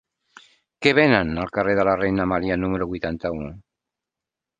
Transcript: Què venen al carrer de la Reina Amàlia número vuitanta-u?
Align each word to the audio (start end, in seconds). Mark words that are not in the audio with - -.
Què 0.85 0.93
venen 0.99 1.35
al 1.43 1.51
carrer 1.57 1.75
de 1.79 1.85
la 1.89 1.93
Reina 1.99 2.23
Amàlia 2.25 2.57
número 2.63 2.87
vuitanta-u? 2.95 3.45